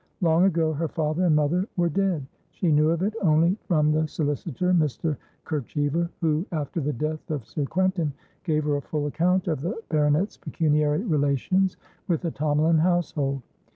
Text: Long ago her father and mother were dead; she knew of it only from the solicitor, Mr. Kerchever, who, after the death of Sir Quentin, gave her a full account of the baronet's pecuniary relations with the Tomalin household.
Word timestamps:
Long 0.21 0.45
ago 0.45 0.73
her 0.73 0.87
father 0.87 1.25
and 1.27 1.35
mother 1.35 1.67
were 1.77 1.87
dead; 1.87 2.25
she 2.49 2.71
knew 2.71 2.89
of 2.89 3.03
it 3.03 3.13
only 3.21 3.55
from 3.67 3.91
the 3.91 4.07
solicitor, 4.07 4.73
Mr. 4.73 5.15
Kerchever, 5.45 6.09
who, 6.21 6.43
after 6.51 6.81
the 6.81 6.91
death 6.91 7.29
of 7.29 7.45
Sir 7.45 7.65
Quentin, 7.65 8.11
gave 8.43 8.63
her 8.63 8.77
a 8.77 8.81
full 8.81 9.05
account 9.05 9.47
of 9.47 9.61
the 9.61 9.79
baronet's 9.89 10.37
pecuniary 10.37 11.03
relations 11.03 11.77
with 12.07 12.21
the 12.23 12.31
Tomalin 12.31 12.79
household. 12.79 13.43